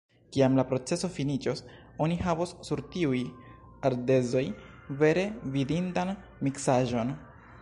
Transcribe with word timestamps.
Kiam 0.35 0.53
la 0.59 0.63
proceso 0.69 1.09
finiĝos, 1.17 1.61
oni 2.07 2.17
havos 2.23 2.55
sur 2.69 2.83
tiuj 2.97 3.21
ardezoj 3.91 4.45
vere 5.05 5.31
vidindan 5.59 6.19
miksaĵon! 6.49 7.19